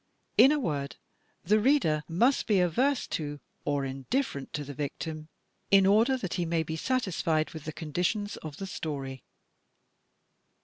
[0.35, 0.95] In a word,
[1.45, 5.29] the reader must be averse to or indif ferent to the victim,
[5.69, 9.23] in order that he may be satisfied with the conditions of the story.